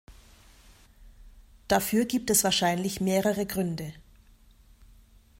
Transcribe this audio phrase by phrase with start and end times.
[1.67, 3.93] Dafür gibt es wahrscheinlich mehrere Gründe.